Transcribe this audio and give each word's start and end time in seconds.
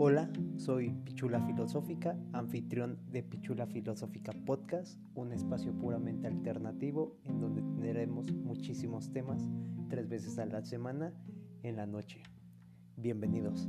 Hola, 0.00 0.30
soy 0.58 0.90
Pichula 1.04 1.40
Filosófica, 1.40 2.16
anfitrión 2.32 3.00
de 3.10 3.24
Pichula 3.24 3.66
Filosófica 3.66 4.32
Podcast, 4.46 4.96
un 5.16 5.32
espacio 5.32 5.72
puramente 5.72 6.28
alternativo 6.28 7.16
en 7.24 7.40
donde 7.40 7.62
tendremos 7.62 8.32
muchísimos 8.32 9.10
temas 9.10 9.42
tres 9.88 10.08
veces 10.08 10.38
a 10.38 10.46
la 10.46 10.62
semana 10.62 11.12
en 11.64 11.74
la 11.74 11.86
noche. 11.86 12.22
Bienvenidos. 12.96 13.68